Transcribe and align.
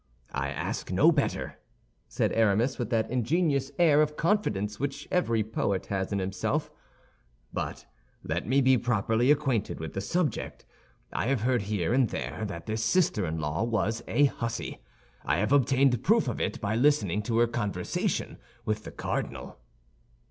"I 0.33 0.49
ask 0.49 0.91
no 0.91 1.11
better," 1.11 1.59
said 2.07 2.31
Aramis, 2.33 2.79
with 2.79 2.89
that 2.89 3.11
ingenious 3.11 3.71
air 3.77 4.01
of 4.01 4.17
confidence 4.17 4.79
which 4.79 5.07
every 5.11 5.43
poet 5.43 5.85
has 5.93 6.11
in 6.11 6.17
himself; 6.17 6.71
"but 7.53 7.85
let 8.23 8.47
me 8.47 8.61
be 8.61 8.79
properly 8.79 9.29
acquainted 9.29 9.79
with 9.79 9.93
the 9.93 10.01
subject. 10.01 10.65
I 11.13 11.27
have 11.27 11.41
heard 11.41 11.61
here 11.69 11.93
and 11.93 12.09
there 12.09 12.45
that 12.45 12.65
this 12.65 12.83
sister 12.83 13.27
in 13.27 13.37
law 13.39 13.63
was 13.63 14.03
a 14.07 14.25
hussy. 14.25 14.81
I 15.23 15.37
have 15.37 15.51
obtained 15.51 16.01
proof 16.01 16.27
of 16.27 16.41
it 16.41 16.59
by 16.59 16.75
listening 16.75 17.21
to 17.21 17.37
her 17.37 17.45
conversation 17.45 18.39
with 18.65 18.85
the 18.85 18.91
cardinal." 18.91 19.59